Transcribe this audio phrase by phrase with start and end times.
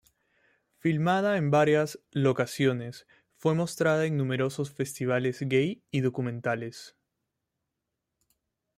[0.79, 3.05] Filmada en varias locaciones,
[3.35, 6.95] fue mostrada en numerosos festivales gay y documentales.